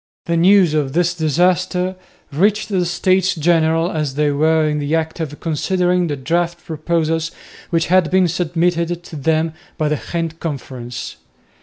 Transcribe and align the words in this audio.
The 0.25 0.35
news 0.35 0.73
of 0.73 0.93
this 0.93 1.13
disaster 1.13 1.95
reached 2.33 2.69
the 2.69 2.87
States 2.87 3.35
General, 3.35 3.91
as 3.91 4.15
they 4.15 4.31
were 4.31 4.67
in 4.67 4.79
the 4.79 4.95
act 4.95 5.19
of 5.19 5.39
considering 5.39 6.07
the 6.07 6.15
draft 6.15 6.65
proposals 6.65 7.29
which 7.69 7.85
had 7.85 8.09
been 8.09 8.27
submitted 8.27 9.03
to 9.03 9.15
them 9.15 9.53
by 9.77 9.89
the 9.89 9.99
Ghent 10.11 10.39
conference. 10.39 11.17